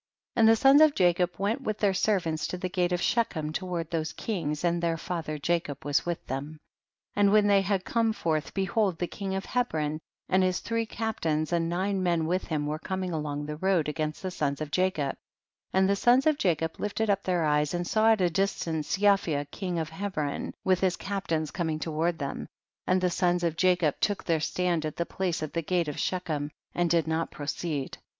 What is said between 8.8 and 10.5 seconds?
the king of Hebron and